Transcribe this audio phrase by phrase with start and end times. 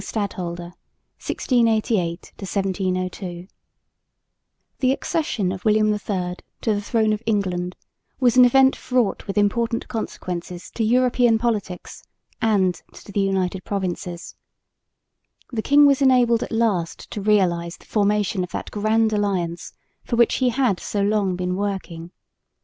[0.03, 0.73] CHAPTER XIX THE
[1.27, 3.47] KING STADHOLDER, 1688 1702
[4.79, 7.75] The accession of William III to the throne of England
[8.19, 12.01] was an event fraught with important consequences to European politics
[12.41, 14.33] and to the United Provinces.
[15.51, 19.71] The king was enabled at last to realise the formation of that Grand Alliance
[20.03, 22.09] for which he had so long been working.